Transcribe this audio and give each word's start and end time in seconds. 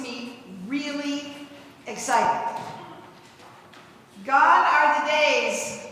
me 0.00 0.38
really 0.66 1.32
excited. 1.86 2.62
Gone 4.24 4.66
are 4.66 5.00
the 5.00 5.10
days 5.10 5.86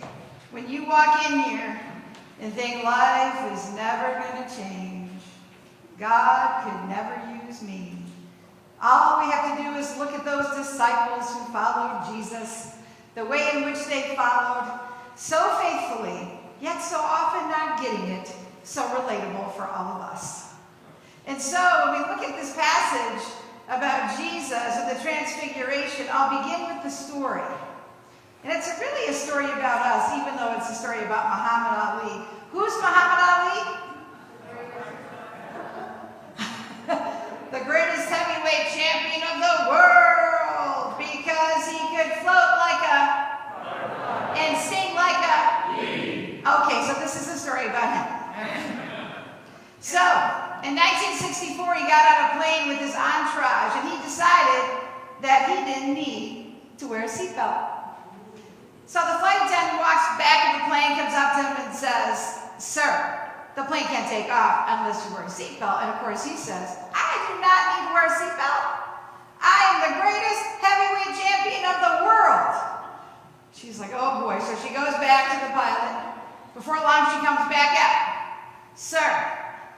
when 0.51 0.69
you 0.69 0.87
walk 0.87 1.31
in 1.31 1.41
here 1.41 1.81
and 2.41 2.53
think 2.53 2.85
life 2.85 3.53
is 3.53 3.75
never 3.75 4.21
going 4.21 4.49
to 4.49 4.57
change. 4.57 5.11
God 5.99 6.65
could 6.65 6.89
never 6.89 7.47
use 7.47 7.63
me. 7.63 8.03
All 8.81 9.19
we 9.21 9.33
have 9.33 9.57
to 9.57 9.63
do 9.63 9.77
is 9.77 9.97
look 9.99 10.13
at 10.13 10.25
those 10.25 10.47
disciples 10.57 11.29
who 11.33 11.53
followed 11.53 12.15
Jesus, 12.15 12.77
the 13.15 13.25
way 13.25 13.49
in 13.55 13.65
which 13.65 13.85
they 13.87 14.15
followed 14.15 14.79
so 15.17 15.59
faithfully, 15.61 16.39
yet 16.61 16.79
so 16.79 16.97
often 16.97 17.51
not 17.51 17.83
getting 17.83 18.09
it, 18.11 18.33
so 18.63 18.83
relatable 18.83 19.53
for 19.55 19.65
all 19.65 19.97
of 19.97 20.03
us. 20.03 20.53
And 21.27 21.41
so 21.41 21.59
when 21.85 21.95
we 21.95 22.09
look 22.09 22.23
at 22.23 22.37
this 22.41 22.55
passage 22.55 23.27
about 23.69 24.17
Jesus 24.17 24.53
and 24.53 24.97
the 24.97 25.01
transfiguration, 25.03 26.07
I'll 26.11 26.43
begin 26.43 26.67
with 26.75 26.83
the 26.83 26.91
story. 26.91 27.45
And 28.45 28.53
it's 28.53 28.69
really 28.81 29.09
a 29.09 29.13
story 29.13 29.45
about 29.45 29.85
us, 29.85 30.17
even 30.17 30.37
though 30.37 30.55
it's 30.57 30.71
a 30.71 30.75
story 30.75 31.05
about 31.05 31.29
Muhammad 31.29 31.77
Ali. 31.77 32.25
Who's 32.53 32.73
Muhammad 32.81 33.21
Ali? 33.29 33.61
the 37.53 37.61
greatest 37.69 38.09
heavyweight 38.09 38.73
champion 38.73 39.21
of 39.29 39.37
the 39.43 39.69
world 39.69 40.97
because 40.97 41.69
he 41.69 41.81
could 41.93 42.13
float 42.25 42.53
like 42.63 42.83
a 42.89 43.29
and 44.39 44.57
sing 44.57 44.95
like 44.95 45.21
a. 45.21 45.69
Okay, 46.41 46.87
so 46.87 46.95
this 47.01 47.21
is 47.21 47.29
a 47.35 47.37
story 47.37 47.67
about 47.67 47.93
him. 47.93 48.19
So, 49.81 50.01
in 50.65 50.75
1964, 50.75 51.59
he 51.75 51.85
got 51.87 52.05
on 52.07 52.19
a 52.25 52.29
plane 52.41 52.69
with 52.69 52.79
his 52.79 52.95
entourage 52.95 53.77
and 53.79 53.89
he 53.89 53.97
decided 54.03 54.89
need 55.87 56.57
to 56.79 56.89
wear 56.89 57.05
a 57.05 57.09
seatbelt. 57.09 57.79
So 58.89 59.01
the 59.05 59.21
flight 59.21 59.37
attendant 59.45 59.85
walks 59.85 60.17
back 60.17 60.49
of 60.49 60.53
the 60.59 60.65
plane, 60.73 60.97
comes 60.97 61.13
up 61.13 61.37
to 61.37 61.43
him 61.45 61.55
and 61.61 61.77
says, 61.77 62.41
Sir, 62.57 62.89
the 63.55 63.65
plane 63.69 63.85
can't 63.85 64.09
take 64.09 64.33
off 64.33 64.65
unless 64.65 65.05
you 65.05 65.13
wear 65.13 65.25
a 65.25 65.31
seatbelt. 65.31 65.85
And 65.85 65.91
of 65.93 66.01
course 66.01 66.25
he 66.25 66.41
says, 66.41 66.79
I 66.97 67.13
do 67.29 67.37
not 67.37 67.61
need 67.69 67.83
to 67.85 67.93
wear 67.93 68.09
a 68.09 68.15
seatbelt. 68.17 68.65
I 69.45 69.59
am 69.71 69.77
the 69.85 69.93
greatest 70.01 70.43
heavyweight 70.65 71.15
champion 71.21 71.69
of 71.69 71.77
the 71.85 71.95
world. 72.09 72.55
She's 73.53 73.79
like, 73.79 73.93
oh 73.93 74.25
boy. 74.25 74.41
So 74.41 74.57
she 74.65 74.73
goes 74.73 74.97
back 75.05 75.37
to 75.37 75.47
the 75.47 75.53
pilot. 75.53 76.17
Before 76.55 76.81
long, 76.81 77.13
she 77.13 77.21
comes 77.21 77.45
back 77.53 77.77
out. 77.77 77.99
Sir, 78.75 79.05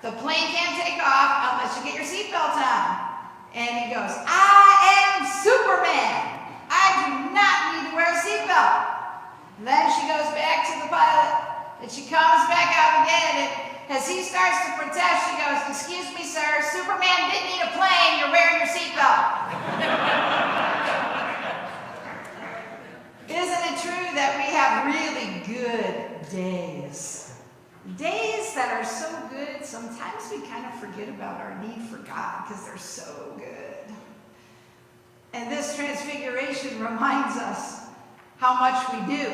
the 0.02 0.12
plane 0.22 0.54
can't 0.54 0.78
take 0.78 1.02
off 1.02 1.58
unless 1.58 1.76
you 1.76 1.84
get 1.84 1.98
your 1.98 2.06
seatbelt 2.06 2.62
on. 2.62 3.09
And 3.54 3.70
he 3.82 3.90
goes, 3.90 4.14
I 4.26 5.18
am 5.18 5.26
Superman. 5.42 6.38
I 6.70 6.86
do 7.02 7.34
not 7.34 7.56
need 7.74 7.90
to 7.90 7.96
wear 7.98 8.06
a 8.06 8.18
seatbelt. 8.22 9.00
And 9.58 9.66
then 9.66 9.90
she 9.90 10.06
goes 10.06 10.30
back 10.38 10.70
to 10.70 10.74
the 10.80 10.88
pilot, 10.88 11.82
and 11.82 11.90
she 11.90 12.02
comes 12.06 12.46
back 12.46 12.70
out 12.78 13.04
again, 13.04 13.44
and 13.44 13.50
as 13.90 14.08
he 14.08 14.22
starts 14.22 14.64
to 14.64 14.72
protest, 14.78 15.26
she 15.26 15.34
goes, 15.36 15.58
excuse 15.66 16.06
me, 16.14 16.22
sir, 16.22 16.62
Superman 16.70 17.28
didn't 17.28 17.50
need 17.50 17.60
a 17.66 17.74
plane, 17.74 18.22
you're 18.22 18.30
wearing 18.30 18.62
your 18.62 18.70
seatbelt. 18.70 19.50
Isn't 23.28 23.64
it 23.66 23.78
true 23.82 24.14
that 24.14 24.38
we 24.38 24.46
have 24.54 24.86
really 24.86 25.42
good 25.42 26.30
days? 26.30 27.34
Days 27.96 28.54
that 28.54 28.72
are 28.72 28.84
so 28.84 29.09
sometimes 29.70 30.25
we 30.32 30.41
kind 30.48 30.66
of 30.66 30.75
forget 30.81 31.08
about 31.08 31.41
our 31.41 31.56
need 31.62 31.81
for 31.82 31.98
God 31.98 32.42
because 32.42 32.66
they're 32.66 32.76
so 32.76 33.34
good. 33.36 33.94
And 35.32 35.50
this 35.50 35.76
transfiguration 35.76 36.81
reminds 36.81 37.36
us 37.36 37.86
how 38.38 38.54
much 38.54 38.82
we 38.92 39.16
do, 39.16 39.31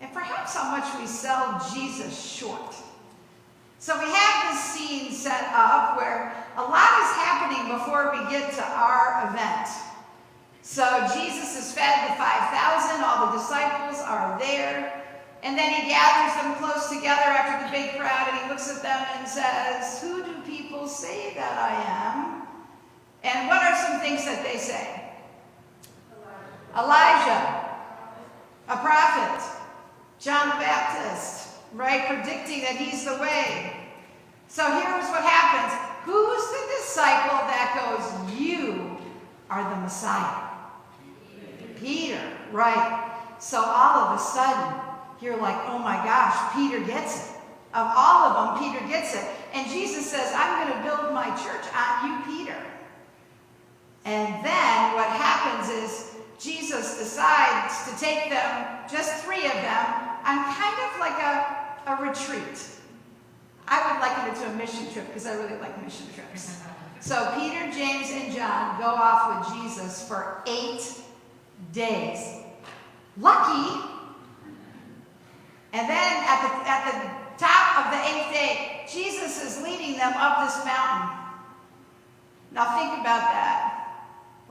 and 0.00 0.10
perhaps 0.14 0.54
how 0.54 0.70
much 0.74 0.86
we 0.98 1.06
sell 1.06 1.60
Jesus 1.74 2.18
short. 2.18 2.74
So 3.80 3.98
we 3.98 4.06
have 4.10 4.52
this 4.52 4.64
scene 4.64 5.12
set 5.12 5.50
up 5.52 5.98
where 5.98 6.32
a 6.56 6.62
lot 6.62 6.72
is 6.72 7.12
happening 7.20 7.76
before 7.76 8.12
we 8.12 8.30
get 8.30 8.50
to 8.54 8.62
our 8.62 9.28
event. 9.28 9.68
So 10.62 10.84
Jesus 11.12 11.54
has 11.54 11.72
fed 11.74 12.10
the 12.10 12.14
5,000, 12.16 13.04
all 13.04 13.26
the 13.26 13.38
disciples 13.38 14.00
are 14.00 14.38
there, 14.38 14.97
and 15.42 15.56
then 15.56 15.72
he 15.72 15.88
gathers 15.88 16.34
them 16.42 16.54
close 16.56 16.88
together 16.88 17.22
after 17.22 17.64
the 17.64 17.70
big 17.70 17.98
crowd 17.98 18.28
and 18.30 18.38
he 18.42 18.48
looks 18.48 18.68
at 18.74 18.82
them 18.82 19.06
and 19.16 19.28
says, 19.28 20.02
Who 20.02 20.24
do 20.24 20.40
people 20.42 20.88
say 20.88 21.34
that 21.34 21.58
I 21.58 21.74
am? 22.12 22.42
And 23.22 23.48
what 23.48 23.62
are 23.62 23.76
some 23.76 24.00
things 24.00 24.24
that 24.24 24.42
they 24.44 24.58
say? 24.58 25.12
Elijah. 26.74 27.28
Elijah 27.34 27.68
a 28.68 28.76
prophet, 28.76 29.42
John 30.20 30.50
the 30.50 30.56
Baptist, 30.56 31.56
right, 31.72 32.06
predicting 32.06 32.60
that 32.60 32.76
he's 32.76 33.06
the 33.06 33.16
way. 33.16 33.88
So 34.48 34.62
here's 34.62 35.08
what 35.08 35.22
happens. 35.22 35.72
Who's 36.04 36.50
the 36.50 36.66
disciple 36.76 37.38
that 37.48 37.72
goes, 37.80 38.38
You 38.38 38.98
are 39.48 39.70
the 39.70 39.80
Messiah? 39.80 40.44
Peter, 41.80 42.20
right. 42.52 43.10
So 43.38 43.58
all 43.58 44.08
of 44.08 44.18
a 44.18 44.22
sudden, 44.22 44.87
you're 45.20 45.36
like, 45.36 45.58
Oh 45.66 45.78
my 45.78 45.96
gosh, 46.04 46.54
Peter 46.54 46.84
gets 46.84 47.30
it. 47.30 47.34
Of 47.74 47.86
all 47.94 48.30
of 48.30 48.60
them, 48.60 48.72
Peter 48.72 48.86
gets 48.88 49.14
it. 49.14 49.24
And 49.52 49.70
Jesus 49.70 50.10
says, 50.10 50.32
I'm 50.34 50.66
going 50.66 50.78
to 50.78 50.84
build 50.84 51.12
my 51.12 51.28
church 51.36 51.64
on 51.74 52.08
you, 52.08 52.36
Peter. 52.36 52.56
And 54.04 54.44
then 54.44 54.94
what 54.94 55.08
happens 55.08 55.68
is 55.68 56.16
Jesus 56.38 56.98
decides 56.98 57.90
to 57.90 57.98
take 58.00 58.30
them, 58.30 58.88
just 58.90 59.24
three 59.24 59.44
of 59.44 59.52
them, 59.52 59.86
on 60.24 60.54
kind 60.54 60.76
of 60.86 61.00
like 61.00 61.20
a, 61.20 61.92
a 61.92 62.08
retreat. 62.08 62.64
I 63.66 63.92
would 63.92 64.00
liken 64.00 64.32
it 64.32 64.46
to 64.46 64.50
a 64.50 64.56
mission 64.56 64.90
trip 64.92 65.06
because 65.08 65.26
I 65.26 65.34
really 65.34 65.58
like 65.60 65.82
mission 65.84 66.06
trips. 66.14 66.62
So 67.00 67.32
Peter, 67.38 67.70
James, 67.70 68.10
and 68.10 68.34
John 68.34 68.80
go 68.80 68.86
off 68.86 69.46
with 69.46 69.62
Jesus 69.62 70.08
for 70.08 70.42
eight 70.46 70.82
days. 71.72 72.42
Lucky. 73.18 73.97
And 75.72 75.88
then 75.88 76.12
at 76.24 76.40
the, 76.42 76.50
at 76.68 76.82
the 76.90 77.44
top 77.44 77.86
of 77.86 77.92
the 77.92 78.00
eighth 78.08 78.32
day, 78.32 78.86
Jesus 78.90 79.44
is 79.44 79.62
leading 79.62 79.98
them 79.98 80.12
up 80.16 80.46
this 80.46 80.64
mountain. 80.64 81.16
Now 82.52 82.78
think 82.78 83.00
about 83.00 83.20
that. 83.20 83.74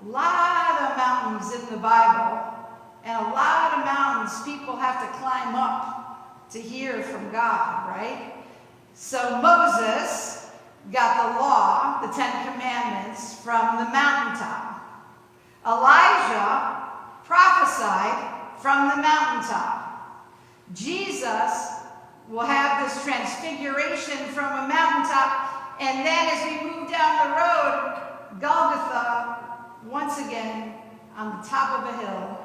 A 0.03 0.07
lot 0.07 0.81
of 0.81 0.97
mountains 0.97 1.53
in 1.55 1.73
the 1.73 1.81
Bible, 1.81 2.53
and 3.03 3.17
a 3.25 3.29
lot 3.31 3.73
of 3.73 3.85
mountains 3.85 4.43
people 4.45 4.75
have 4.75 5.01
to 5.01 5.17
climb 5.17 5.55
up 5.55 6.49
to 6.51 6.61
hear 6.61 7.01
from 7.01 7.31
God, 7.31 7.89
right? 7.89 8.33
So 8.93 9.41
Moses 9.41 10.51
got 10.91 11.33
the 11.33 11.39
law, 11.39 12.01
the 12.01 12.13
Ten 12.13 12.53
Commandments, 12.53 13.35
from 13.41 13.77
the 13.77 13.89
mountaintop. 13.91 14.77
Elijah 15.65 16.87
prophesied 17.25 18.61
from 18.61 18.89
the 18.89 19.01
mountaintop. 19.01 19.86
Jesus 20.73 21.77
will 22.29 22.45
have 22.45 22.83
this 22.83 23.03
transfiguration 23.03 24.17
from 24.33 24.45
a 24.45 24.67
mountaintop, 24.67 25.77
and 25.79 26.05
then 26.05 26.27
as 26.27 26.43
we 26.43 26.69
move 26.69 26.89
down 26.89 27.29
the 27.29 27.35
road, 27.37 28.41
Golgotha 28.41 29.47
once 29.85 30.19
again 30.19 30.73
on 31.15 31.41
the 31.41 31.47
top 31.47 31.79
of 31.79 31.93
a 31.93 32.05
hill, 32.05 32.37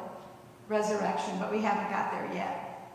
resurrection, 0.68 1.36
but 1.38 1.50
we 1.50 1.60
haven't 1.60 1.90
got 1.90 2.12
there 2.12 2.30
yet. 2.32 2.90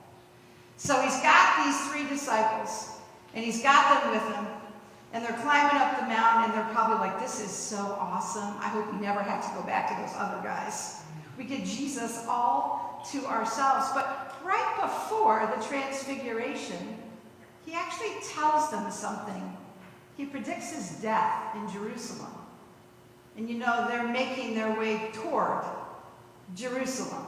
So 0.78 1.01
he's 1.01 1.19
got 1.22 1.66
these 1.66 1.92
three 1.92 2.07
disciples, 2.07 2.98
and 3.34 3.44
he's 3.44 3.62
got 3.62 4.01
them 4.01 4.13
with 4.13 4.36
him, 4.36 4.48
and 5.13 5.24
they're 5.24 5.38
climbing 5.42 5.78
up 5.81 6.00
the 6.00 6.07
mountain, 6.07 6.46
and 6.46 6.54
they're 6.54 6.74
probably 6.74 6.98
like, 6.98 7.19
This 7.19 7.42
is 7.44 7.51
so 7.51 7.78
awesome. 8.00 8.56
I 8.60 8.69
hope 8.69 8.92
we 8.94 9.00
never 9.00 9.22
have 9.22 9.44
to 9.48 9.60
go 9.60 9.66
back 9.66 9.90
to 9.90 10.01
those 10.01 10.16
other 10.18 10.42
guys. 10.42 11.01
We 11.38 11.45
get 11.45 11.63
Jesus 11.66 12.25
all 12.28 13.06
to 13.12 13.25
ourselves. 13.25 13.89
But 13.94 14.36
right 14.44 14.78
before 14.81 15.51
the 15.56 15.63
transfiguration, 15.66 16.98
he 17.66 17.74
actually 17.74 18.13
tells 18.24 18.72
them 18.72 18.89
something. 18.92 19.56
He 20.16 20.25
predicts 20.25 20.74
his 20.74 21.01
death 21.01 21.56
in 21.56 21.69
Jerusalem. 21.72 22.31
And 23.38 23.48
you 23.48 23.60
know, 23.60 23.86
they're 23.88 24.07
making 24.07 24.56
their 24.56 24.78
way 24.80 25.12
toward 25.13 25.63
Jerusalem. 26.56 27.25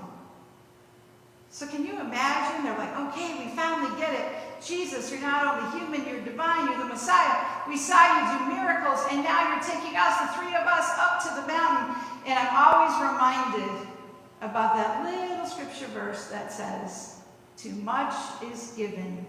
So 1.51 1.67
can 1.67 1.85
you 1.85 1.99
imagine? 1.99 2.63
They're 2.63 2.77
like, 2.77 2.95
okay, 3.09 3.45
we 3.45 3.51
finally 3.51 3.99
get 3.99 4.13
it. 4.13 4.25
Jesus, 4.63 5.11
you're 5.11 5.21
not 5.21 5.57
only 5.57 5.79
human, 5.79 6.07
you're 6.07 6.21
divine, 6.21 6.69
you're 6.69 6.77
the 6.79 6.85
Messiah. 6.85 7.45
We 7.67 7.77
saw 7.77 7.97
you 7.97 8.39
do 8.39 8.55
miracles, 8.55 9.05
and 9.11 9.23
now 9.23 9.53
you're 9.53 9.63
taking 9.63 9.97
us, 9.97 10.19
the 10.19 10.27
three 10.37 10.53
of 10.53 10.65
us, 10.67 10.89
up 10.97 11.21
to 11.23 11.41
the 11.41 11.47
mountain. 11.47 11.95
And 12.25 12.37
I'm 12.37 12.53
always 12.53 12.93
reminded 13.01 13.87
about 14.41 14.75
that 14.75 15.03
little 15.03 15.45
scripture 15.45 15.87
verse 15.87 16.27
that 16.27 16.51
says, 16.51 17.17
Too 17.57 17.71
much 17.71 18.13
is 18.51 18.73
given, 18.77 19.25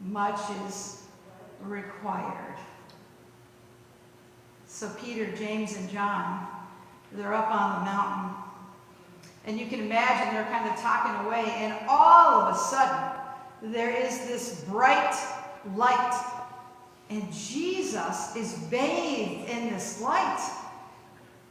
much 0.00 0.40
is 0.66 1.02
required. 1.60 2.56
So 4.66 4.90
Peter, 5.00 5.34
James, 5.36 5.76
and 5.76 5.88
John, 5.90 6.46
they're 7.12 7.34
up 7.34 7.50
on 7.50 7.78
the 7.78 7.84
mountain. 7.90 8.36
And 9.46 9.58
you 9.58 9.66
can 9.66 9.80
imagine 9.80 10.34
they're 10.34 10.44
kind 10.44 10.68
of 10.68 10.76
talking 10.80 11.26
away, 11.26 11.44
and 11.56 11.74
all 11.88 12.42
of 12.42 12.54
a 12.54 12.58
sudden, 12.58 13.72
there 13.72 13.90
is 13.90 14.26
this 14.26 14.64
bright 14.68 15.14
light. 15.76 16.20
And 17.08 17.32
Jesus 17.32 18.34
is 18.34 18.54
bathed 18.70 19.48
in 19.48 19.70
this 19.70 20.00
light. 20.02 20.50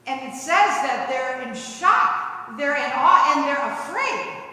And 0.07 0.21
it 0.21 0.35
says 0.35 0.49
that 0.49 1.07
they're 1.09 1.47
in 1.47 1.55
shock, 1.55 2.24
they're 2.57 2.75
in 2.75 2.91
awe, 2.93 3.33
and 3.35 3.45
they're 3.45 3.73
afraid. 3.73 4.43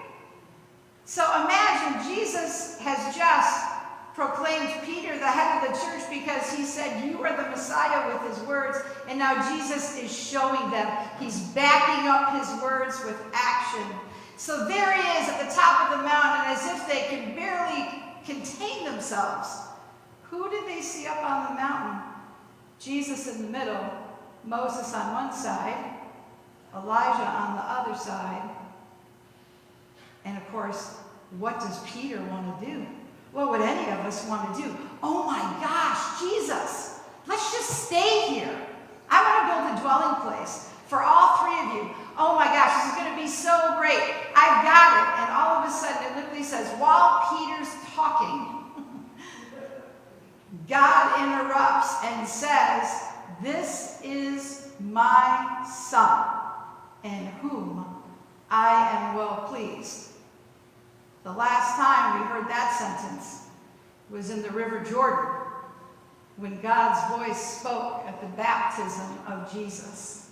So 1.05 1.25
imagine 1.45 2.15
Jesus 2.15 2.79
has 2.81 3.15
just 3.15 3.73
proclaimed 4.15 4.73
Peter 4.85 5.19
the 5.19 5.27
head 5.27 5.63
of 5.63 5.73
the 5.73 5.85
church 5.85 6.03
because 6.11 6.53
he 6.53 6.65
said, 6.65 7.05
You 7.05 7.23
are 7.23 7.37
the 7.37 7.51
Messiah 7.51 8.13
with 8.13 8.35
his 8.35 8.47
words. 8.47 8.79
And 9.09 9.19
now 9.19 9.51
Jesus 9.55 9.99
is 9.99 10.15
showing 10.15 10.71
them. 10.71 10.89
He's 11.19 11.41
backing 11.49 12.09
up 12.09 12.39
his 12.39 12.63
words 12.63 13.03
with 13.05 13.17
action. 13.33 13.85
So 14.37 14.67
there 14.67 14.93
he 14.93 15.23
is 15.23 15.29
at 15.29 15.49
the 15.49 15.55
top 15.55 15.91
of 15.91 15.99
the 15.99 16.05
mountain, 16.05 16.53
as 16.53 16.67
if 16.67 16.89
they 16.89 17.07
can 17.09 17.35
barely 17.35 17.89
contain 18.25 18.85
themselves. 18.85 19.49
Who 20.25 20.51
did 20.51 20.67
they 20.67 20.81
see 20.81 21.07
up 21.07 21.23
on 21.23 21.55
the 21.55 21.61
mountain? 21.61 22.01
Jesus 22.79 23.35
in 23.35 23.43
the 23.43 23.49
middle, 23.49 23.85
Moses 24.45 24.93
on 24.95 25.13
one 25.13 25.33
side, 25.33 25.97
Elijah 26.75 27.25
on 27.25 27.57
the 27.57 27.63
other 27.63 27.95
side. 27.95 28.49
And 30.25 30.37
of 30.37 30.49
course, 30.49 30.97
what 31.39 31.61
does 31.61 31.83
Peter 31.85 32.21
want 32.23 32.61
to 32.61 32.67
do? 32.67 32.87
What 33.33 33.51
would 33.51 33.63
any 33.63 33.91
of 33.91 34.01
us 34.01 34.27
want 34.29 34.55
to 34.55 34.63
do? 34.63 34.77
Oh 35.03 35.25
my 35.25 35.41
gosh, 35.61 36.21
Jesus, 36.21 37.01
let's 37.27 37.53
just 37.53 37.87
stay 37.87 38.29
here. 38.29 38.59
I 39.09 39.23
want 39.23 39.39
to 39.43 39.53
build 39.53 39.79
a 39.79 39.83
dwelling 39.83 40.21
place 40.21 40.71
for 40.87 41.03
all 41.03 41.39
three 41.39 41.59
of 41.61 41.75
you. 41.75 41.91
Oh 42.19 42.35
my 42.37 42.45
gosh, 42.45 42.85
this 42.85 42.93
is 42.93 42.99
going 42.99 43.17
to 43.17 43.23
be 43.23 43.29
so 43.29 43.79
great. 43.81 44.13
I've 44.37 44.63
got 44.63 45.01
it. 45.01 45.09
And 45.21 45.31
all 45.33 45.57
of 45.57 45.69
a 45.69 45.73
sudden, 45.73 46.13
it 46.13 46.17
literally 46.17 46.45
says, 46.45 46.69
while 46.79 47.25
Peter's 47.31 47.73
talking, 47.95 48.85
God 50.69 51.17
interrupts 51.25 52.05
and 52.05 52.29
says, 52.29 53.05
This 53.43 54.01
is 54.05 54.73
my 54.81 55.67
son, 55.67 56.52
in 57.05 57.27
whom 57.41 57.87
I 58.51 58.91
am 58.97 59.17
well 59.17 59.47
pleased. 59.49 60.11
The 61.25 61.33
last 61.33 61.77
time 61.77 62.21
we 62.21 62.27
heard 62.27 62.49
that 62.49 62.77
sentence 62.79 63.49
was 64.11 64.31
in 64.31 64.43
the 64.43 64.51
River 64.51 64.85
Jordan 64.85 65.31
when 66.37 66.61
God's 66.61 67.17
voice 67.17 67.59
spoke 67.61 68.05
at 68.07 68.21
the 68.21 68.27
baptism 68.37 69.19
of 69.27 69.53
Jesus. 69.53 70.31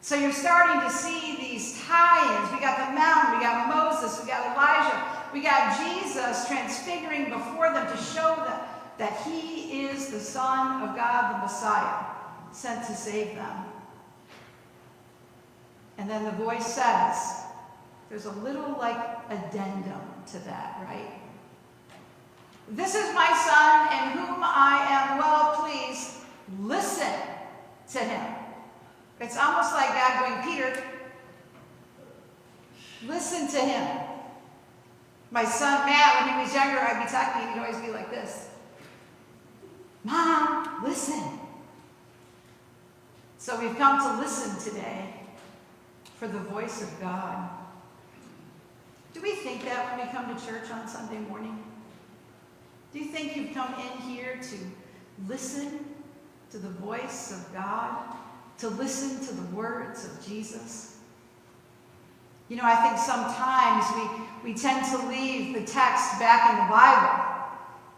So 0.00 0.16
you're 0.16 0.32
starting 0.32 0.80
to 0.82 0.90
see 0.90 1.36
these 1.36 1.80
tie 1.84 2.42
ins. 2.42 2.52
We 2.52 2.60
got 2.60 2.76
the 2.76 2.94
mountain, 2.94 3.38
we 3.38 3.44
got 3.44 3.68
Moses, 3.74 4.20
we 4.20 4.28
got 4.28 4.52
Elijah, 4.52 5.02
we 5.32 5.42
got 5.42 5.78
Jesus 5.78 6.46
transfiguring 6.46 7.30
before 7.30 7.72
them 7.72 7.90
to 7.90 7.96
show 8.02 8.36
them 8.36 8.60
that 8.98 9.22
he 9.24 9.84
is 9.86 10.10
the 10.10 10.20
Son 10.20 10.82
of 10.88 10.94
God, 10.94 11.34
the 11.34 11.38
Messiah, 11.38 12.04
sent 12.52 12.86
to 12.86 12.94
save 12.94 13.34
them. 13.34 13.64
And 15.98 16.10
then 16.10 16.24
the 16.24 16.32
voice 16.32 16.66
says, 16.66 17.44
there's 18.08 18.26
a 18.26 18.32
little 18.32 18.76
like 18.78 18.96
addendum 19.30 20.00
to 20.32 20.38
that, 20.44 20.80
right? 20.88 21.20
This 22.70 22.94
is 22.94 23.14
my 23.14 23.26
son 23.26 23.92
in 23.92 24.18
whom 24.18 24.40
I 24.42 24.86
am 24.88 25.18
well 25.18 25.54
pleased. 25.60 26.12
Listen 26.60 27.12
to 27.92 27.98
him. 27.98 28.34
It's 29.20 29.36
almost 29.36 29.72
like 29.72 29.88
God 29.88 30.20
going, 30.20 30.54
Peter, 30.54 30.82
listen 33.06 33.48
to 33.48 33.58
him. 33.58 33.98
My 35.30 35.44
son 35.44 35.86
Matt, 35.86 36.26
when 36.26 36.34
he 36.34 36.42
was 36.42 36.54
younger, 36.54 36.78
I'd 36.78 37.04
be 37.04 37.10
talking, 37.10 37.52
he'd 37.52 37.60
always 37.60 37.84
be 37.84 37.92
like 37.92 38.10
this 38.10 38.48
Mom, 40.04 40.84
listen. 40.84 41.40
So 43.38 43.58
we've 43.60 43.76
come 43.76 43.98
to 44.00 44.22
listen 44.22 44.72
today 44.72 45.23
for 46.16 46.28
the 46.28 46.38
voice 46.38 46.82
of 46.82 47.00
God. 47.00 47.50
Do 49.12 49.22
we 49.22 49.32
think 49.32 49.64
that 49.64 49.96
when 49.96 50.06
we 50.06 50.12
come 50.12 50.34
to 50.34 50.46
church 50.46 50.70
on 50.70 50.88
Sunday 50.88 51.18
morning? 51.18 51.62
Do 52.92 52.98
you 52.98 53.06
think 53.06 53.36
you've 53.36 53.54
come 53.54 53.74
in 53.74 54.02
here 54.08 54.38
to 54.42 54.56
listen 55.28 55.84
to 56.50 56.58
the 56.58 56.68
voice 56.68 57.32
of 57.32 57.52
God, 57.52 57.96
to 58.58 58.68
listen 58.68 59.24
to 59.26 59.34
the 59.34 59.56
words 59.56 60.04
of 60.04 60.26
Jesus? 60.26 60.98
You 62.48 62.56
know, 62.56 62.64
I 62.64 62.76
think 62.76 62.98
sometimes 62.98 63.84
we, 64.44 64.52
we 64.52 64.58
tend 64.58 64.84
to 64.92 65.08
leave 65.08 65.54
the 65.54 65.64
text 65.64 66.18
back 66.18 66.50
in 66.50 66.56
the 66.64 66.70
Bible. 66.70 67.34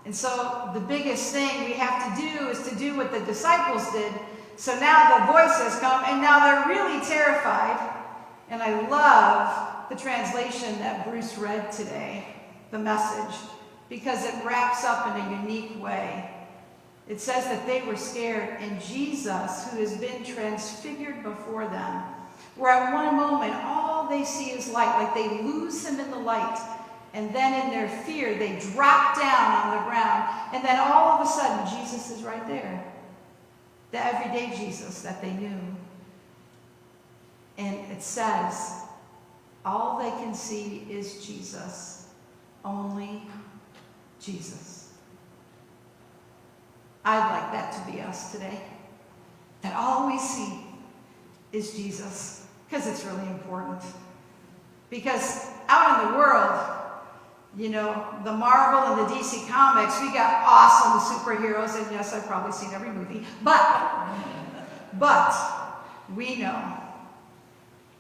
And 0.05 0.15
so 0.15 0.71
the 0.73 0.81
biggest 0.81 1.33
thing 1.33 1.65
we 1.65 1.73
have 1.73 2.15
to 2.15 2.23
do 2.23 2.49
is 2.49 2.69
to 2.69 2.77
do 2.77 2.97
what 2.97 3.11
the 3.11 3.21
disciples 3.21 3.91
did. 3.93 4.12
So 4.57 4.79
now 4.79 5.19
the 5.19 5.33
voices 5.33 5.79
come, 5.81 6.05
and 6.07 6.23
now 6.23 6.41
they're 6.41 6.69
really 6.69 7.05
terrified. 7.05 7.96
And 8.49 8.63
I 8.63 8.89
love 8.89 9.89
the 9.89 9.97
translation 9.97 10.79
that 10.79 11.09
Bruce 11.09 11.37
read 11.37 11.73
today, 11.73 12.27
the 12.71 12.79
message, 12.79 13.35
because 13.89 14.25
it 14.25 14.35
wraps 14.45 14.85
up 14.85 15.17
in 15.17 15.23
a 15.25 15.41
unique 15.43 15.83
way. 15.83 16.31
It 17.09 17.21
says 17.21 17.45
that 17.45 17.67
they 17.67 17.83
were 17.83 17.97
scared, 17.97 18.57
and 18.61 18.81
Jesus, 18.81 19.71
who 19.71 19.79
has 19.79 19.97
been 19.97 20.25
transfigured 20.25 21.23
before 21.23 21.69
them, 21.69 22.03
where 22.57 22.73
at 22.73 22.93
one 22.93 23.15
moment 23.15 23.55
all 23.65 24.09
they 24.09 24.25
see 24.25 24.51
is 24.51 24.71
light, 24.71 25.01
like 25.01 25.15
they 25.15 25.43
lose 25.43 25.87
him 25.87 26.01
in 26.01 26.11
the 26.11 26.19
light, 26.19 26.59
and 27.15 27.33
then 27.35 27.65
in 27.65 27.71
their 27.71 27.89
fear 27.89 28.37
they 28.37 28.59
drop 28.73 29.17
down 29.17 29.53
on 29.53 29.77
the 29.77 29.89
ground, 29.89 30.29
and 30.53 30.65
then 30.65 30.81
all 30.81 31.13
of 31.13 31.27
a 31.27 31.31
sudden 31.31 31.79
Jesus 31.81 32.11
is 32.11 32.25
right 32.25 32.47
there. 32.49 32.85
The 33.93 34.05
everyday 34.05 34.57
Jesus 34.57 35.03
that 35.03 35.23
they 35.23 35.33
knew. 35.33 35.75
And 37.59 37.77
it 37.91 38.03
says 38.03 38.83
all 39.65 39.99
they 39.99 40.11
can 40.23 40.35
see 40.35 40.87
is 40.91 41.27
Jesus. 41.27 42.09
Only 42.65 43.23
Jesus. 44.21 44.93
I'd 47.05 47.31
like 47.31 47.53
that 47.53 47.73
to 47.73 47.93
be 47.93 48.01
us 48.01 48.33
today. 48.33 48.61
That 49.63 49.75
all 49.77 50.07
we 50.09 50.19
see 50.19 50.61
is 51.53 51.75
Jesus. 51.75 52.47
Because 52.69 52.87
it's 52.87 53.05
really 53.05 53.29
important. 53.29 53.83
Because 54.91 55.49
out 55.69 56.05
in 56.05 56.13
the 56.13 56.19
world, 56.19 56.77
you 57.57 57.71
know, 57.71 58.07
the 58.25 58.33
Marvel 58.33 58.93
and 58.93 59.09
the 59.09 59.15
DC 59.15 59.49
comics, 59.49 60.01
we 60.01 60.13
got 60.13 60.45
awesome 60.47 61.17
superheroes, 61.17 61.81
and 61.81 61.91
yes, 61.91 62.13
I've 62.13 62.27
probably 62.27 62.53
seen 62.53 62.75
every 62.75 62.91
movie, 62.91 63.25
but, 63.43 64.09
but, 64.99 65.35
we 66.15 66.37
know 66.37 66.86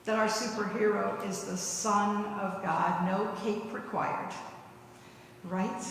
that 0.06 0.16
our 0.16 0.28
superhero 0.28 1.28
is 1.28 1.44
the 1.44 1.56
Son 1.56 2.24
of 2.40 2.62
God, 2.62 3.04
no 3.06 3.28
cape 3.42 3.72
required, 3.74 4.32
right? 5.44 5.82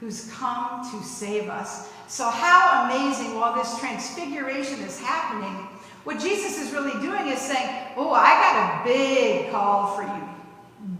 Who's 0.00 0.30
come 0.32 0.90
to 0.90 1.06
save 1.06 1.50
us. 1.50 1.90
So, 2.08 2.30
how 2.30 2.86
amazing 2.86 3.34
while 3.34 3.54
this 3.54 3.78
transfiguration 3.78 4.80
is 4.80 4.98
happening, 4.98 5.68
what 6.04 6.18
Jesus 6.18 6.58
is 6.58 6.72
really 6.72 6.98
doing 7.02 7.28
is 7.28 7.38
saying, 7.38 7.68
Oh, 7.96 8.10
I 8.10 8.30
got 8.30 8.80
a 8.80 8.84
big 8.88 9.50
call 9.50 9.94
for 9.94 10.02
you. 10.02 10.28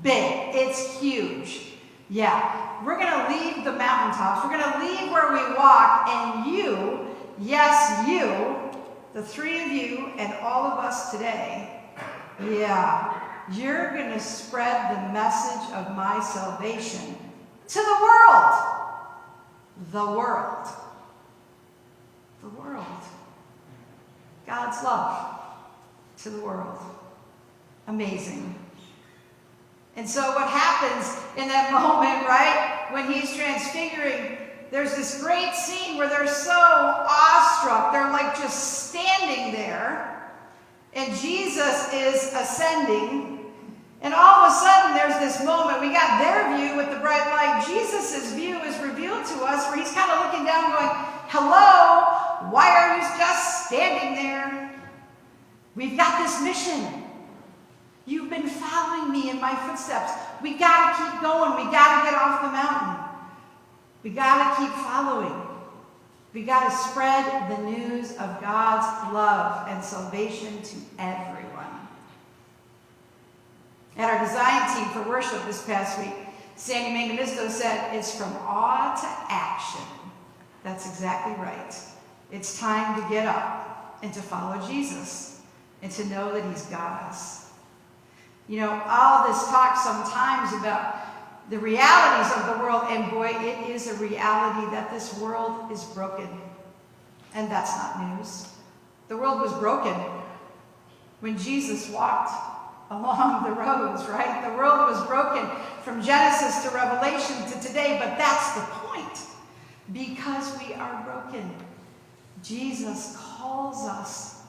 Big. 0.03 0.55
It's 0.55 1.01
huge. 1.01 1.73
Yeah. 2.11 2.85
We're 2.85 2.99
going 2.99 3.09
to 3.09 3.33
leave 3.33 3.65
the 3.65 3.73
mountaintops. 3.73 4.45
We're 4.45 4.59
going 4.59 4.73
to 4.73 4.79
leave 4.81 5.11
where 5.11 5.33
we 5.33 5.55
walk, 5.55 6.09
and 6.09 6.55
you, 6.55 7.07
yes, 7.41 8.07
you, 8.07 8.71
the 9.15 9.27
three 9.27 9.65
of 9.65 9.73
you, 9.73 10.13
and 10.19 10.35
all 10.43 10.65
of 10.65 10.79
us 10.79 11.11
today, 11.11 11.78
yeah, 12.41 13.21
you're 13.53 13.91
going 13.91 14.13
to 14.13 14.21
spread 14.21 14.97
the 14.97 15.13
message 15.13 15.75
of 15.75 15.97
my 15.97 16.21
salvation 16.21 17.17
to 17.69 17.79
the 17.79 17.99
world. 18.03 18.55
The 19.93 20.07
world. 20.19 20.69
The 22.43 22.49
world. 22.49 22.87
God's 24.47 24.83
love 24.83 25.41
to 26.19 26.31
the 26.31 26.41
world. 26.41 26.79
Amazing. 27.87 28.55
And 29.97 30.09
so, 30.09 30.33
what 30.33 30.49
happens 30.49 31.21
in 31.37 31.49
that 31.49 31.73
moment, 31.73 32.27
right, 32.29 32.87
when 32.93 33.11
he's 33.13 33.35
transfiguring, 33.37 34.39
there's 34.71 34.95
this 34.95 35.23
great 35.23 35.55
scene 35.55 35.97
where 35.97 36.09
they're 36.09 36.27
so 36.27 36.53
awestruck. 36.53 37.93
They're 37.93 38.11
like 38.11 38.37
just 38.37 38.91
standing 38.91 39.53
there. 39.53 40.18
And 40.95 41.15
Jesus 41.17 41.93
is 41.93 42.33
ascending. 42.35 43.39
And 44.01 44.15
all 44.15 44.47
of 44.47 44.53
a 44.53 44.55
sudden, 44.55 44.95
there's 44.95 45.19
this 45.19 45.45
moment. 45.45 45.81
We 45.81 45.93
got 45.93 46.19
their 46.19 46.57
view 46.57 46.77
with 46.77 46.91
the 46.91 47.01
bright 47.01 47.27
light. 47.31 47.65
Jesus' 47.67 48.33
view 48.35 48.59
is 48.63 48.79
revealed 48.79 49.27
to 49.27 49.35
us 49.45 49.67
where 49.69 49.79
he's 49.79 49.93
kind 49.93 50.11
of 50.11 50.27
looking 50.27 50.47
down, 50.47 50.71
going, 50.71 50.91
Hello, 51.29 52.51
why 52.51 52.71
are 52.71 52.97
you 52.97 53.03
just 53.19 53.67
standing 53.67 54.15
there? 54.15 54.73
We've 55.75 55.97
got 55.97 56.23
this 56.23 56.43
mission. 56.43 57.05
You've 58.07 58.31
been 58.31 58.49
following 58.49 59.13
me 59.13 59.29
in 59.29 59.41
my 59.41 59.55
footsteps. 59.55 60.13
We 60.43 60.55
got 60.55 60.97
to 60.97 61.05
keep 61.05 61.23
going. 61.23 61.57
We 61.57 61.71
got 61.71 62.01
to 62.01 62.11
get 62.11 62.19
off 62.19 62.41
the 62.43 62.49
mountain. 62.49 63.05
We 64.03 64.11
got 64.11 64.57
to 64.57 64.63
keep 64.63 64.73
following. 64.73 65.58
We 66.39 66.45
got 66.45 66.71
to 66.71 66.77
spread 66.91 67.51
the 67.51 67.63
news 67.65 68.13
of 68.13 68.41
God's 68.41 69.13
love 69.13 69.67
and 69.67 69.83
salvation 69.83 70.63
to 70.63 70.77
everyone. 70.97 71.89
At 73.97 74.09
our 74.09 74.25
design 74.25 74.77
team 74.77 74.89
for 74.93 75.09
worship 75.09 75.45
this 75.47 75.67
past 75.67 75.99
week, 75.99 76.15
Sandy 76.55 76.97
Mangamisto 76.97 77.51
said, 77.51 77.93
It's 77.93 78.17
from 78.17 78.33
awe 78.43 78.95
to 78.95 79.35
action. 79.35 79.85
That's 80.63 80.89
exactly 80.89 81.33
right. 81.45 81.75
It's 82.31 82.61
time 82.61 83.03
to 83.03 83.09
get 83.09 83.27
up 83.27 83.99
and 84.05 84.15
to 84.15 84.23
follow 84.23 84.65
Jesus 84.69 85.43
and 85.83 85.91
to 85.91 86.05
know 86.05 86.33
that 86.33 86.49
He's 86.53 86.67
got 86.67 87.03
us. 87.03 87.51
You 88.47 88.61
know, 88.61 88.81
all 88.87 89.27
this 89.27 89.45
talk 89.49 89.77
sometimes 89.77 90.53
about 90.53 91.08
the 91.51 91.59
realities 91.59 92.33
of 92.37 92.47
the 92.47 92.63
world, 92.63 92.85
and 92.89 93.11
boy, 93.11 93.29
it 93.29 93.71
is 93.71 93.89
a 93.89 93.95
reality 93.95 94.71
that 94.73 94.91
this 94.91 95.19
world 95.19 95.73
is 95.73 95.83
broken. 95.85 96.29
And 97.35 97.51
that's 97.51 97.77
not 97.77 98.17
news. 98.17 98.49
The 99.09 99.17
world 99.17 99.41
was 99.41 99.53
broken 99.55 99.95
when 101.21 101.39
Jesus 101.39 101.89
walked 101.91 102.33
along 102.91 103.45
the 103.45 103.53
roads, 103.53 104.07
right? 104.09 104.47
The 104.47 104.57
world 104.57 104.91
was 104.91 105.07
broken 105.07 105.49
from 105.83 106.03
Genesis 106.03 106.65
to 106.65 106.71
Revelation 106.71 107.37
to 107.51 107.67
today, 107.67 107.99
but 107.99 108.19
that's 108.19 108.55
the 108.55 108.61
point. 108.61 109.21
Because 109.93 110.59
we 110.59 110.75
are 110.75 111.03
broken, 111.05 111.51
Jesus 112.43 113.17
calls 113.19 113.87
us 113.87 114.43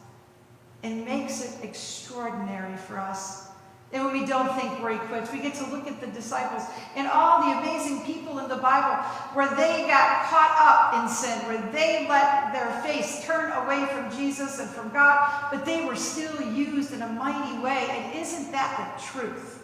and 0.83 1.05
makes 1.05 1.43
it 1.43 1.63
extraordinary 1.63 2.75
for 2.75 2.97
us 2.97 3.48
and 3.91 4.05
when 4.05 4.13
we 4.13 4.25
don't 4.25 4.53
think 4.53 4.83
we're 4.83 5.03
equipped, 5.03 5.33
we 5.33 5.39
get 5.39 5.55
to 5.55 5.65
look 5.71 5.87
at 5.87 5.99
the 5.99 6.07
disciples 6.07 6.63
and 6.95 7.07
all 7.07 7.41
the 7.41 7.57
amazing 7.57 8.01
people 8.01 8.37
in 8.37 8.47
the 8.47 8.57
Bible 8.57 9.03
where 9.33 9.49
they 9.55 9.87
got 9.87 10.25
caught 10.29 10.55
up 10.59 11.01
in 11.01 11.09
sin, 11.09 11.39
where 11.47 11.59
they 11.71 12.07
let 12.07 12.53
their 12.53 12.69
face 12.83 13.25
turn 13.25 13.51
away 13.63 13.87
from 13.87 14.15
Jesus 14.15 14.59
and 14.59 14.69
from 14.69 14.89
God, 14.89 15.47
but 15.51 15.65
they 15.65 15.85
were 15.85 15.95
still 15.95 16.39
used 16.53 16.93
in 16.93 17.01
a 17.01 17.07
mighty 17.07 17.57
way. 17.63 17.87
And 17.89 18.15
isn't 18.15 18.51
that 18.51 18.95
the 18.95 19.19
truth? 19.19 19.63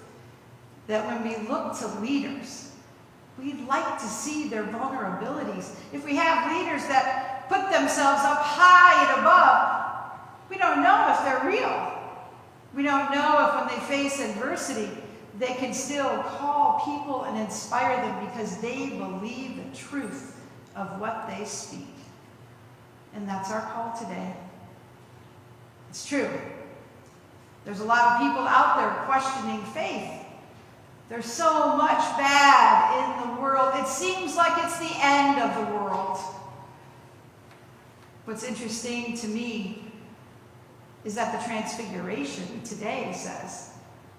That 0.87 1.05
when 1.05 1.23
we 1.23 1.47
look 1.47 1.77
to 1.79 1.87
leaders, 1.99 2.71
we'd 3.37 3.67
like 3.67 3.99
to 3.99 4.05
see 4.05 4.47
their 4.47 4.63
vulnerabilities. 4.63 5.75
If 5.93 6.03
we 6.03 6.15
have 6.15 6.51
leaders 6.51 6.81
that 6.87 7.47
put 7.47 7.71
themselves 7.71 8.21
up 8.23 8.39
high 8.41 9.11
and 9.11 9.21
above, 9.21 10.49
we 10.49 10.57
don't 10.57 10.81
know 10.81 11.13
if 11.13 11.25
they're 11.25 11.47
real. 11.47 11.94
We 12.75 12.83
don't 12.83 13.09
know 13.11 13.47
if 13.47 13.55
when 13.55 13.79
they 13.79 13.85
face 13.85 14.19
adversity, 14.19 14.89
they 15.39 15.53
can 15.53 15.73
still 15.73 16.23
call 16.23 16.81
people 16.83 17.23
and 17.23 17.37
inspire 17.37 17.95
them 17.97 18.25
because 18.25 18.57
they 18.57 18.89
believe 18.89 19.55
the 19.55 19.77
truth 19.77 20.37
of 20.75 20.99
what 20.99 21.25
they 21.27 21.45
speak. 21.45 21.87
And 23.13 23.27
that's 23.27 23.49
our 23.49 23.61
call 23.61 23.97
today. 23.97 24.35
It's 25.89 26.05
true. 26.05 26.29
There's 27.63 27.79
a 27.79 27.85
lot 27.85 28.11
of 28.11 28.27
people 28.27 28.45
out 28.45 28.77
there 28.77 29.05
questioning 29.05 29.63
faith. 29.67 30.11
There's 31.07 31.25
so 31.25 31.77
much 31.77 31.99
bad 32.17 33.23
in 33.23 33.35
the 33.35 33.41
world. 33.41 33.73
It 33.75 33.87
seems 33.87 34.35
like 34.35 34.63
it's 34.63 34.77
the 34.79 34.93
end 35.01 35.39
of 35.39 35.55
the 35.55 35.73
world. 35.73 36.17
What's 38.25 38.43
interesting 38.43 39.15
to 39.17 39.27
me 39.27 39.84
is 41.05 41.15
that 41.15 41.39
the 41.39 41.47
Transfiguration 41.47 42.61
today 42.63 43.13
says, 43.15 43.69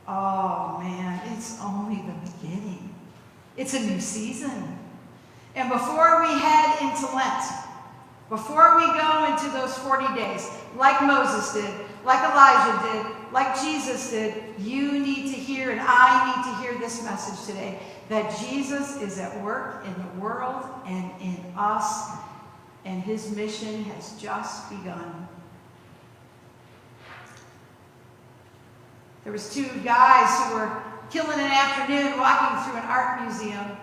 oh 0.07 0.79
man, 0.81 1.21
it's 1.35 1.61
only 1.61 1.97
the 1.97 2.31
beginning. 2.31 2.95
It's 3.57 3.75
a 3.75 3.81
new 3.81 4.01
season. 4.01 4.79
And 5.57 5.69
before 5.71 6.23
we 6.23 6.39
head 6.39 6.83
into 6.83 7.13
Lent, 7.15 7.45
before 8.29 8.77
we 8.77 8.87
go 8.87 9.27
into 9.31 9.51
those 9.51 9.77
40 9.79 10.15
days, 10.15 10.49
like 10.77 11.01
Moses 11.03 11.53
did, 11.55 11.87
like 12.05 12.21
Elijah 12.31 12.93
did, 12.93 13.33
like 13.33 13.61
Jesus 13.61 14.11
did, 14.11 14.35
you 14.59 14.93
need 14.93 15.33
to 15.33 15.39
hear, 15.41 15.71
and 15.71 15.81
I 15.83 16.37
need 16.37 16.45
to 16.45 16.63
hear 16.63 16.79
this 16.79 17.03
message 17.03 17.47
today 17.47 17.79
that 18.09 18.39
Jesus 18.39 19.01
is 19.01 19.19
at 19.19 19.43
work 19.43 19.85
in 19.85 19.95
the 19.95 20.21
world 20.21 20.65
and 20.87 21.11
in 21.21 21.37
us, 21.57 22.11
and 22.85 23.03
his 23.03 23.35
mission 23.35 23.85
has 23.85 24.13
just 24.21 24.71
begun. 24.71 25.27
There 29.27 29.33
was 29.33 29.53
two 29.53 29.67
guys 29.83 30.31
who 30.47 30.55
were 30.55 30.71
killing 31.11 31.41
an 31.41 31.51
afternoon 31.51 32.17
walking 32.17 32.63
through 32.63 32.79
an 32.79 32.87
art 32.87 33.23
museum. 33.23 33.77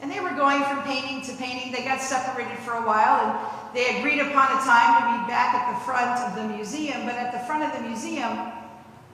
And 0.00 0.10
they 0.10 0.18
were 0.18 0.30
going 0.30 0.64
from 0.64 0.82
painting 0.84 1.20
to 1.28 1.36
painting. 1.36 1.72
They 1.72 1.84
got 1.84 2.00
separated 2.00 2.56
for 2.60 2.72
a 2.72 2.80
while 2.80 3.20
and 3.20 3.76
they 3.76 3.98
agreed 3.98 4.18
upon 4.18 4.48
a 4.48 4.64
time 4.64 4.96
to 4.96 5.20
be 5.20 5.28
back 5.28 5.54
at 5.54 5.74
the 5.74 5.84
front 5.84 6.18
of 6.24 6.36
the 6.40 6.56
museum. 6.56 7.04
But 7.04 7.16
at 7.16 7.32
the 7.32 7.38
front 7.40 7.64
of 7.64 7.78
the 7.78 7.86
museum, 7.86 8.50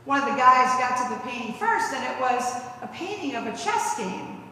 one 0.04 0.22
of 0.22 0.28
the 0.28 0.36
guys 0.36 0.78
got 0.78 0.94
to 1.02 1.12
the 1.12 1.20
painting 1.28 1.54
first, 1.54 1.92
and 1.92 2.04
it 2.04 2.20
was 2.20 2.54
a 2.80 2.86
painting 2.92 3.34
of 3.34 3.48
a 3.48 3.56
chess 3.56 3.98
game. 3.98 4.44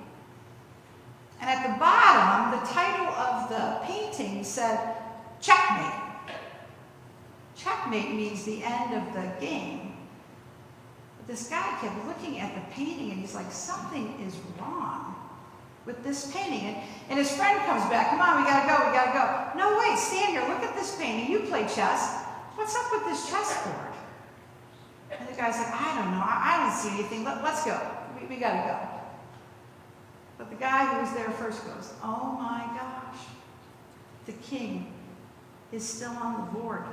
And 1.40 1.48
at 1.48 1.62
the 1.62 1.78
bottom, 1.78 2.58
the 2.58 2.66
title 2.66 3.06
of 3.06 3.48
the 3.48 3.78
painting 3.86 4.42
said, 4.42 4.96
Checkmate. 5.40 6.00
Checkmate 7.54 8.12
means 8.12 8.42
the 8.42 8.64
end 8.64 8.94
of 8.94 9.14
the 9.14 9.30
game. 9.40 9.91
This 11.26 11.48
guy 11.48 11.78
kept 11.80 12.06
looking 12.06 12.40
at 12.40 12.54
the 12.54 12.74
painting 12.74 13.10
and 13.10 13.20
he's 13.20 13.34
like, 13.34 13.50
something 13.52 14.18
is 14.26 14.36
wrong 14.58 15.14
with 15.86 16.02
this 16.04 16.32
painting. 16.32 16.60
And, 16.60 16.76
and 17.10 17.18
his 17.18 17.34
friend 17.34 17.58
comes 17.64 17.88
back, 17.90 18.10
come 18.10 18.20
on, 18.20 18.42
we 18.42 18.48
gotta 18.48 18.66
go, 18.66 18.90
we 18.90 18.96
gotta 18.96 19.12
go. 19.12 19.58
No, 19.58 19.78
wait, 19.78 19.98
stand 19.98 20.32
here, 20.32 20.42
look 20.48 20.62
at 20.62 20.74
this 20.74 20.96
painting. 20.96 21.30
You 21.30 21.40
play 21.40 21.62
chess. 21.62 22.24
What's 22.54 22.76
up 22.76 22.92
with 22.92 23.04
this 23.04 23.30
chessboard? 23.30 23.92
And 25.10 25.28
the 25.28 25.34
guy's 25.34 25.58
like, 25.58 25.72
I 25.72 26.02
don't 26.02 26.12
know, 26.12 26.22
I, 26.24 26.42
I 26.44 26.64
don't 26.64 26.76
see 26.76 26.98
anything. 26.98 27.24
Let, 27.24 27.38
us 27.38 27.64
go. 27.64 27.78
We, 28.20 28.26
we 28.26 28.36
gotta 28.40 28.68
go. 28.68 28.88
But 30.38 30.50
the 30.50 30.56
guy 30.56 30.86
who 30.86 31.00
was 31.00 31.12
there 31.14 31.30
first 31.30 31.64
goes, 31.64 31.92
Oh 32.02 32.36
my 32.40 32.64
gosh, 32.76 33.20
the 34.26 34.32
king 34.32 34.92
is 35.70 35.88
still 35.88 36.10
on 36.10 36.46
the 36.46 36.58
board. 36.58 36.84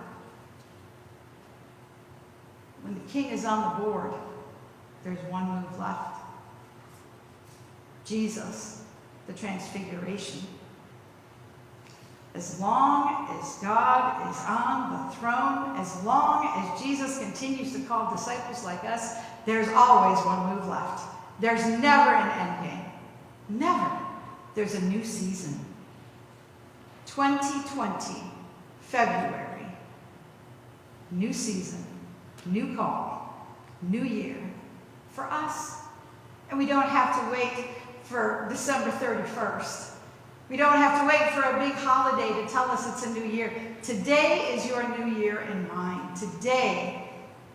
When 2.89 2.97
the 2.97 3.11
king 3.11 3.25
is 3.29 3.45
on 3.45 3.77
the 3.77 3.85
board, 3.85 4.11
there's 5.03 5.19
one 5.29 5.47
move 5.47 5.79
left. 5.79 6.23
Jesus, 8.03 8.81
the 9.27 9.33
transfiguration. 9.33 10.41
As 12.33 12.59
long 12.59 13.27
as 13.29 13.59
God 13.61 14.31
is 14.31 14.41
on 14.47 14.91
the 14.93 15.15
throne, 15.17 15.77
as 15.77 16.03
long 16.03 16.51
as 16.57 16.81
Jesus 16.81 17.19
continues 17.19 17.73
to 17.73 17.81
call 17.81 18.11
disciples 18.11 18.65
like 18.65 18.83
us, 18.83 19.17
there's 19.45 19.67
always 19.67 20.17
one 20.25 20.55
move 20.55 20.67
left. 20.67 21.15
There's 21.39 21.63
never 21.67 22.09
an 22.15 22.39
end 22.39 22.71
game. 22.71 22.85
Never. 23.49 23.99
There's 24.55 24.73
a 24.73 24.81
new 24.85 25.05
season. 25.05 25.63
2020, 27.05 28.23
February. 28.81 29.67
New 31.11 31.33
season 31.33 31.85
new 32.45 32.75
call, 32.75 33.47
new 33.81 34.03
year 34.03 34.37
for 35.09 35.25
us. 35.25 35.77
And 36.49 36.57
we 36.57 36.65
don't 36.65 36.87
have 36.87 37.19
to 37.19 37.31
wait 37.31 37.67
for 38.03 38.47
December 38.49 38.89
31st. 38.91 39.95
We 40.49 40.57
don't 40.57 40.77
have 40.77 41.01
to 41.01 41.07
wait 41.07 41.31
for 41.33 41.41
a 41.47 41.59
big 41.59 41.73
holiday 41.73 42.41
to 42.41 42.51
tell 42.51 42.71
us 42.71 42.87
it's 42.87 43.05
a 43.05 43.13
new 43.13 43.25
year. 43.25 43.53
Today 43.83 44.55
is 44.55 44.65
your 44.65 44.97
new 44.97 45.19
year 45.19 45.39
and 45.39 45.67
mine. 45.67 46.15
Today, 46.15 47.09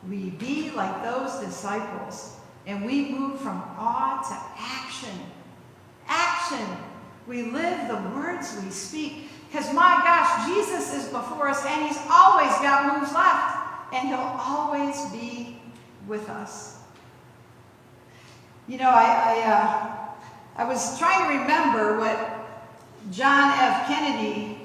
we 0.09 0.31
be 0.31 0.71
like 0.71 1.03
those 1.03 1.41
disciples 1.41 2.37
and 2.67 2.85
we 2.85 3.11
move 3.11 3.41
from 3.41 3.63
awe 3.77 4.23
to 4.29 4.63
action. 4.63 5.19
Action. 6.07 6.67
We 7.27 7.51
live 7.51 7.89
the 7.89 7.97
words 8.11 8.57
we 8.63 8.71
speak. 8.71 9.29
Because 9.51 9.73
my 9.73 10.01
gosh, 10.05 10.47
Jesus 10.47 10.95
is 10.95 11.09
before 11.11 11.49
us 11.49 11.65
and 11.65 11.87
he's 11.87 11.99
always 12.11 12.53
got 12.59 12.97
moves 12.97 13.13
left 13.13 13.54
and 13.93 14.09
he'll 14.09 14.19
always 14.19 15.05
be 15.07 15.61
with 16.07 16.29
us. 16.29 16.79
You 18.67 18.79
know, 18.79 18.89
I, 18.89 19.43
I, 19.45 19.51
uh, 19.51 20.63
I 20.63 20.65
was 20.65 20.99
trying 20.99 21.25
to 21.25 21.43
remember 21.43 21.99
what 21.99 22.45
John 23.11 23.53
F. 23.59 23.87
Kennedy, 23.87 24.59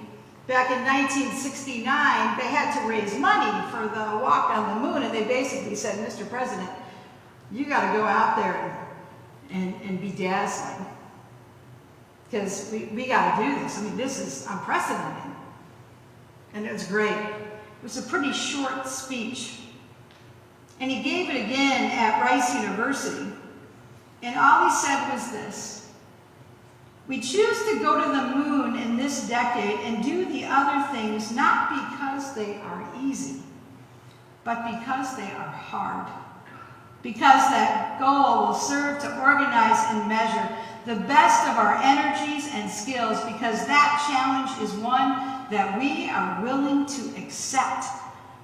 back 0.47 0.71
in 0.71 0.83
1969, 0.85 1.83
they 2.37 2.47
had 2.47 2.79
to 2.79 2.87
raise 2.87 3.17
money 3.17 3.67
for 3.71 3.83
the 3.83 4.17
walk 4.23 4.49
on 4.51 4.75
the 4.75 4.87
moon, 4.87 5.03
and 5.03 5.13
they 5.13 5.23
basically 5.23 5.75
said, 5.75 5.95
Mr. 6.07 6.27
President, 6.29 6.69
you 7.51 7.65
got 7.65 7.91
to 7.91 7.97
go 7.97 8.05
out 8.05 8.37
there 8.37 8.87
and, 9.51 9.73
and, 9.73 9.81
and 9.81 10.01
be 10.01 10.11
dazzling. 10.11 10.87
Because 12.29 12.69
we, 12.71 12.85
we 12.85 13.07
got 13.07 13.37
to 13.37 13.43
do 13.43 13.59
this. 13.59 13.79
I 13.79 13.81
mean, 13.81 13.97
this 13.97 14.19
is 14.19 14.45
unprecedented. 14.47 15.33
And 16.53 16.65
it 16.65 16.71
was 16.71 16.87
great. 16.87 17.17
It 17.79 17.83
was 17.83 17.97
a 17.97 18.09
pretty 18.09 18.33
short 18.33 18.85
speech. 18.85 19.59
And 20.81 20.91
he 20.91 21.01
gave 21.01 21.29
it 21.29 21.45
again 21.45 21.91
at 21.91 22.21
Rice 22.21 22.53
University. 22.55 23.31
And 24.21 24.37
all 24.37 24.65
he 24.65 24.75
said 24.75 25.11
was 25.13 25.31
this 25.31 25.89
We 27.07 27.21
choose 27.21 27.63
to 27.65 27.79
go 27.79 28.03
to 28.03 28.09
the 28.09 28.35
moon 28.35 28.75
in 28.77 28.97
this 28.97 29.27
decade 29.29 29.79
and 29.81 30.03
do 30.03 30.25
the 30.25 30.45
other 30.45 30.85
things 30.93 31.31
not 31.31 31.69
because 31.69 32.33
they 32.33 32.57
are 32.61 32.85
easy, 33.01 33.41
but 34.43 34.65
because 34.65 35.15
they 35.15 35.31
are 35.31 35.47
hard. 35.47 36.07
Because 37.01 37.49
that 37.49 37.97
goal 37.97 38.47
will 38.47 38.53
serve 38.53 39.01
to 39.01 39.21
organize 39.21 39.85
and 39.87 40.09
measure 40.09 40.53
the 40.85 40.95
best 41.07 41.47
of 41.47 41.55
our 41.55 41.75
energies 41.81 42.49
and 42.53 42.69
skills, 42.69 43.21
because 43.23 43.65
that 43.67 44.03
challenge 44.09 44.61
is 44.61 44.73
one 44.81 45.38
that 45.51 45.79
we 45.79 46.09
are 46.09 46.43
willing 46.43 46.85
to 46.85 47.23
accept, 47.23 47.85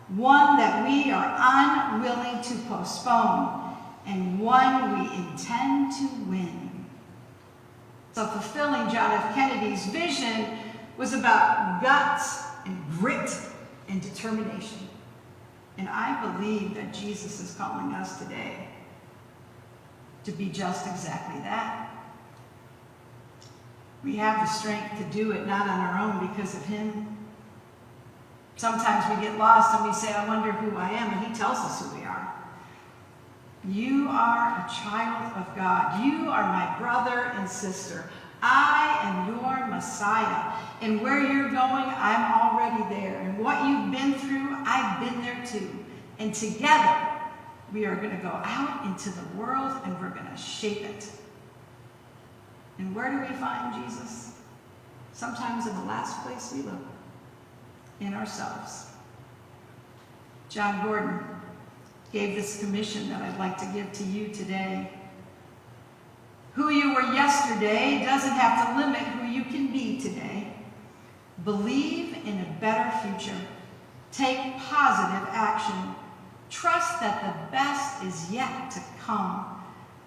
one 0.09 0.57
that 0.57 0.87
we 0.87 1.11
are 1.11 1.35
unwilling 1.37 2.41
to 2.41 2.55
postpone, 2.67 3.77
and 4.05 4.39
one 4.39 4.99
we 4.99 5.15
intend 5.15 5.91
to 5.93 6.07
win. 6.29 6.85
So, 8.13 8.25
fulfilling 8.27 8.89
John 8.89 9.11
F. 9.11 9.35
Kennedy's 9.35 9.85
vision 9.87 10.57
was 10.97 11.13
about 11.13 11.81
guts 11.81 12.43
and 12.65 12.81
grit 12.99 13.29
and 13.89 14.01
determination. 14.01 14.87
And 15.77 15.89
I 15.89 16.37
believe 16.37 16.75
that 16.75 16.93
Jesus 16.93 17.41
is 17.41 17.53
calling 17.55 17.93
us 17.93 18.19
today 18.19 18.69
to 20.23 20.31
be 20.31 20.49
just 20.49 20.87
exactly 20.87 21.39
that. 21.41 21.84
We 24.05 24.17
have 24.17 24.39
the 24.39 24.45
strength 24.45 24.99
to 24.99 25.03
do 25.05 25.31
it 25.31 25.47
not 25.47 25.67
on 25.67 25.79
our 25.79 25.99
own 25.99 26.27
because 26.27 26.53
of 26.53 26.63
Him. 26.65 27.17
Sometimes 28.55 29.03
we 29.09 29.25
get 29.25 29.37
lost 29.39 29.75
and 29.75 29.87
we 29.87 29.93
say, 29.93 30.13
I 30.13 30.27
wonder 30.27 30.51
who 30.51 30.77
I 30.77 30.91
am, 30.91 31.11
and 31.11 31.27
He 31.27 31.33
tells 31.33 31.57
us 31.57 31.81
who 31.81 31.97
we 31.97 32.05
are. 32.05 32.31
You 33.67 34.07
are 34.09 34.63
a 34.63 34.69
child 34.69 35.33
of 35.35 35.55
God. 35.55 36.05
You 36.05 36.29
are 36.29 36.43
my 36.43 36.77
brother 36.77 37.31
and 37.35 37.49
sister. 37.49 38.07
I 38.43 38.99
am 39.01 39.33
your 39.33 39.67
Messiah. 39.67 40.53
And 40.81 41.01
where 41.01 41.19
you're 41.19 41.49
going, 41.49 41.55
I'm 41.57 42.31
already 42.39 42.83
there. 42.93 43.19
And 43.21 43.39
what 43.39 43.67
you've 43.67 43.91
been 43.91 44.13
through, 44.13 44.55
I've 44.67 44.99
been 44.99 45.19
there 45.23 45.43
too. 45.47 45.67
And 46.19 46.31
together, 46.31 46.95
we 47.73 47.85
are 47.85 47.95
going 47.95 48.15
to 48.15 48.21
go 48.21 48.29
out 48.43 48.85
into 48.85 49.09
the 49.09 49.25
world 49.35 49.75
and 49.83 49.99
we're 49.99 50.09
going 50.09 50.29
to 50.29 50.37
shape 50.37 50.83
it. 50.83 51.09
And 52.77 52.95
where 52.95 53.09
do 53.09 53.19
we 53.19 53.39
find 53.39 53.83
Jesus? 53.83 54.33
Sometimes 55.13 55.65
in 55.65 55.75
the 55.75 55.83
last 55.85 56.21
place 56.23 56.53
we 56.53 56.63
look, 56.63 56.81
in 58.01 58.13
ourselves. 58.13 58.87
Jon 60.49 60.85
Gordon 60.85 61.19
gave 62.11 62.35
this 62.35 62.59
commission 62.59 63.09
that 63.09 63.21
I'd 63.21 63.39
like 63.39 63.57
to 63.57 63.65
give 63.73 63.91
to 63.93 64.03
you 64.03 64.27
today. 64.29 64.89
Who 66.53 66.69
you 66.69 66.93
were 66.93 67.13
yesterday 67.13 68.03
doesn't 68.05 68.31
have 68.31 68.67
to 68.67 68.85
limit 68.85 69.01
who 69.01 69.27
you 69.27 69.43
can 69.45 69.71
be 69.71 69.99
today. 69.99 70.53
Believe 71.43 72.15
in 72.25 72.39
a 72.39 72.57
better 72.61 72.89
future. 72.99 73.39
Take 74.11 74.57
positive 74.57 75.27
action. 75.31 75.95
Trust 76.49 77.01
that 77.01 77.21
the 77.21 77.51
best 77.51 78.03
is 78.03 78.31
yet 78.31 78.71
to 78.71 78.81
come. 79.01 79.54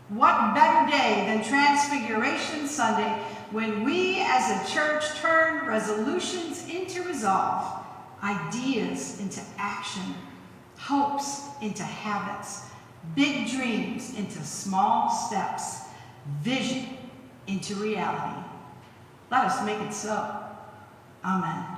What 0.08 0.54
better 0.54 0.90
day 0.90 1.24
than 1.26 1.44
Transfiguration 1.44 2.66
Sunday 2.66 3.10
when 3.50 3.84
we 3.84 4.20
as 4.22 4.50
a 4.50 4.72
church 4.72 5.04
turn 5.16 5.66
resolutions 5.66 6.66
into 6.68 7.02
resolve, 7.02 7.84
ideas 8.22 9.20
into 9.20 9.42
action, 9.58 10.14
hopes 10.78 11.42
into 11.60 11.82
habits, 11.82 12.62
big 13.14 13.50
dreams 13.50 14.16
into 14.16 14.42
small 14.44 15.10
steps, 15.10 15.82
vision 16.40 16.86
into 17.46 17.74
reality. 17.74 18.40
Let 19.30 19.44
us 19.44 19.64
make 19.66 19.80
it 19.80 19.92
so. 19.92 20.42
Amen. 21.22 21.77